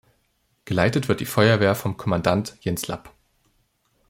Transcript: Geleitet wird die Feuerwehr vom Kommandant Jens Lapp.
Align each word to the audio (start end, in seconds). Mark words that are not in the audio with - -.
Geleitet 0.65 1.09
wird 1.09 1.19
die 1.19 1.27
Feuerwehr 1.27 1.75
vom 1.75 1.95
Kommandant 1.95 2.57
Jens 2.61 2.87
Lapp. 2.87 3.13